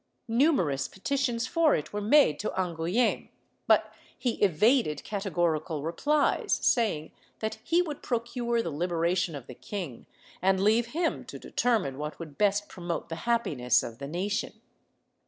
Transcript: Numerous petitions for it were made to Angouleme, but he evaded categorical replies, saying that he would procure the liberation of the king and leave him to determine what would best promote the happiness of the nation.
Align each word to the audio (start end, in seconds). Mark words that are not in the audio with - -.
Numerous 0.27 0.87
petitions 0.87 1.45
for 1.45 1.75
it 1.75 1.93
were 1.93 2.01
made 2.01 2.39
to 2.39 2.49
Angouleme, 2.59 3.29
but 3.67 3.93
he 4.17 4.41
evaded 4.41 5.03
categorical 5.03 5.83
replies, 5.83 6.53
saying 6.63 7.11
that 7.37 7.59
he 7.63 7.83
would 7.83 8.01
procure 8.01 8.63
the 8.63 8.71
liberation 8.71 9.35
of 9.35 9.45
the 9.45 9.53
king 9.53 10.07
and 10.41 10.59
leave 10.59 10.87
him 10.97 11.23
to 11.25 11.37
determine 11.37 11.99
what 11.99 12.17
would 12.17 12.35
best 12.35 12.67
promote 12.67 13.09
the 13.09 13.15
happiness 13.29 13.83
of 13.83 13.99
the 13.99 14.07
nation. 14.07 14.53